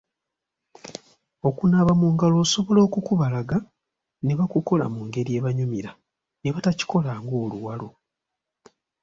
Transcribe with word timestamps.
Okunaaba 1.47 1.93
mu 2.01 2.07
ngalo 2.13 2.35
osobola 2.45 2.79
okukubalaga 2.87 3.57
ne 4.25 4.33
bakukola 4.39 4.85
mu 4.93 5.01
ngeri 5.07 5.31
ebanyumira 5.39 5.91
ne 6.41 6.49
batakikola 6.55 7.11
ng’oluwalo. 7.23 7.89